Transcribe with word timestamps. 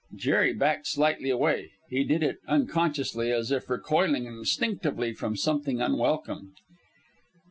Jerry 0.15 0.51
backed 0.55 0.87
slightly 0.87 1.29
away. 1.29 1.73
He 1.87 2.03
did 2.03 2.23
it 2.23 2.39
unconsciously, 2.47 3.31
as 3.31 3.51
if 3.51 3.69
recoiling 3.69 4.25
instinctively 4.25 5.13
from 5.13 5.35
something 5.37 5.79
unwelcome. 5.79 6.55